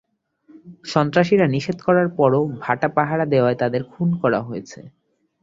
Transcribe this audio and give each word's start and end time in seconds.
সন্ত্রাসীরা 0.85 1.45
নিষেধ 1.47 1.77
করার 1.87 2.07
পরও 2.17 2.41
ভাটা 2.59 2.87
পাহারা 2.97 3.25
দেওয়ায় 3.25 3.59
তাঁদের 3.61 3.81
খুন 3.91 4.09
করা 4.21 4.39
হয়েছে। 4.41 4.79